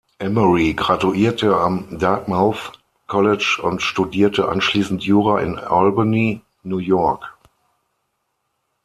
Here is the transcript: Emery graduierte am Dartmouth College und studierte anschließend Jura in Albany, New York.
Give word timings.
Emery 0.17 0.73
graduierte 0.73 1.55
am 1.57 1.99
Dartmouth 1.99 2.71
College 3.05 3.59
und 3.63 3.83
studierte 3.83 4.47
anschließend 4.47 5.03
Jura 5.03 5.41
in 5.41 5.59
Albany, 5.59 6.41
New 6.63 6.79
York. 6.79 7.31